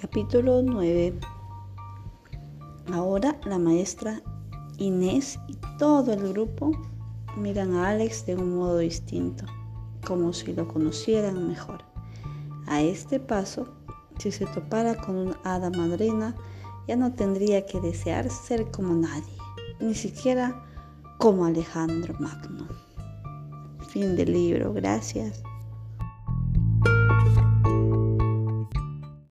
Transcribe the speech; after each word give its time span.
Capítulo 0.00 0.62
9. 0.62 1.12
Ahora 2.90 3.38
la 3.44 3.58
maestra 3.58 4.22
Inés 4.78 5.38
y 5.46 5.58
todo 5.78 6.14
el 6.14 6.32
grupo 6.32 6.72
miran 7.36 7.74
a 7.74 7.90
Alex 7.90 8.24
de 8.24 8.34
un 8.34 8.56
modo 8.56 8.78
distinto, 8.78 9.44
como 10.06 10.32
si 10.32 10.54
lo 10.54 10.66
conocieran 10.66 11.46
mejor. 11.46 11.84
A 12.66 12.80
este 12.80 13.20
paso, 13.20 13.68
si 14.18 14.32
se 14.32 14.46
topara 14.46 14.94
con 14.94 15.16
una 15.16 15.38
hada 15.44 15.68
madrina, 15.68 16.34
ya 16.88 16.96
no 16.96 17.12
tendría 17.12 17.66
que 17.66 17.78
desear 17.78 18.30
ser 18.30 18.70
como 18.70 18.94
nadie, 18.94 19.36
ni 19.80 19.94
siquiera 19.94 20.64
como 21.18 21.44
Alejandro 21.44 22.14
Magno. 22.18 22.68
Fin 23.90 24.16
del 24.16 24.32
libro, 24.32 24.72
gracias. 24.72 25.42